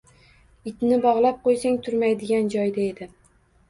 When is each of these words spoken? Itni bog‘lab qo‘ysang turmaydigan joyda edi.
Itni 0.71 0.97
bog‘lab 1.05 1.39
qo‘ysang 1.45 1.79
turmaydigan 1.87 2.53
joyda 2.59 2.87
edi. 2.93 3.15